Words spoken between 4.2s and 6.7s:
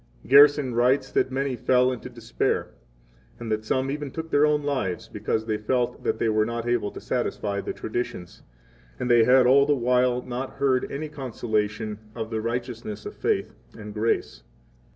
their own lives, because they felt that they were not